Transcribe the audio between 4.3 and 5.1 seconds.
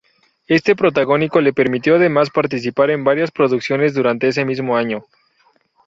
mismo año.